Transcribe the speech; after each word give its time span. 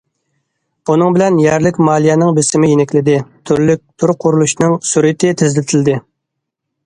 بۇنىڭ 0.89 1.11
بىلەن 1.17 1.35
يەرلىك 1.41 1.75
مالىيەنىڭ 1.89 2.31
بېسىمى 2.37 2.71
يېنىكلىدى، 2.71 3.19
تۈرلۈك 3.49 3.83
تۈر 4.03 4.13
قۇرۇلۇشىنىڭ 4.25 4.75
سۈرئىتى 4.93 5.35
تېزلىتىلدى. 5.43 5.99